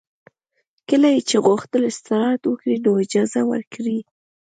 [0.89, 3.99] کله یې چې غوښتل استراحت وکړي نو اجازه ورکړئ